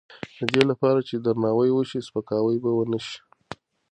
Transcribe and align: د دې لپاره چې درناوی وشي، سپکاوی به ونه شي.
د 0.37 0.39
دې 0.53 0.63
لپاره 0.71 0.99
چې 1.07 1.15
درناوی 1.17 1.69
وشي، 1.73 1.99
سپکاوی 2.07 2.57
به 2.63 2.71
ونه 2.73 2.99
شي. 3.07 3.19